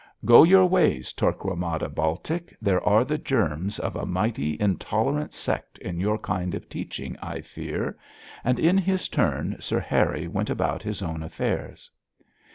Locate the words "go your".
0.25-0.65